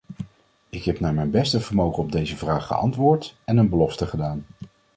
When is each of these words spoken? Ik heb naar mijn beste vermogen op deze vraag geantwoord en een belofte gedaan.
Ik 0.69 0.83
heb 0.83 0.99
naar 0.99 1.13
mijn 1.13 1.31
beste 1.31 1.59
vermogen 1.59 2.03
op 2.03 2.11
deze 2.11 2.37
vraag 2.37 2.65
geantwoord 2.67 3.35
en 3.45 3.57
een 3.57 3.69
belofte 3.69 4.05
gedaan. 4.07 4.45